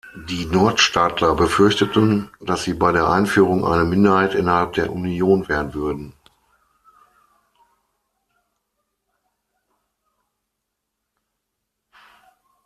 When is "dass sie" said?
2.39-2.73